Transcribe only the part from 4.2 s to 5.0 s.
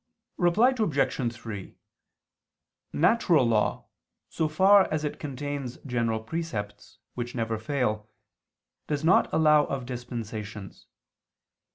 so far